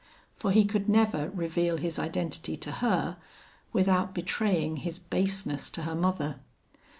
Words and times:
For 0.35 0.49
he 0.51 0.65
could 0.65 0.89
never 0.89 1.29
reveal 1.29 1.77
his 1.77 1.99
identity 1.99 2.57
to 2.57 2.71
her 2.71 3.17
without 3.71 4.15
betraying 4.15 4.77
his 4.77 4.97
baseness 4.97 5.69
to 5.69 5.83
her 5.83 5.93
mother. 5.93 6.39